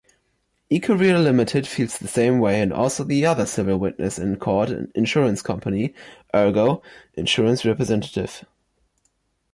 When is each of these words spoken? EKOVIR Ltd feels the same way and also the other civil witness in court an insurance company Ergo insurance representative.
EKOVIR 0.71 1.19
Ltd 1.31 1.67
feels 1.67 1.99
the 1.99 2.07
same 2.07 2.39
way 2.39 2.59
and 2.59 2.73
also 2.73 3.03
the 3.03 3.23
other 3.23 3.45
civil 3.45 3.77
witness 3.77 4.17
in 4.17 4.35
court 4.35 4.71
an 4.71 4.91
insurance 4.95 5.43
company 5.43 5.93
Ergo 6.33 6.81
insurance 7.13 7.63
representative. 7.63 8.43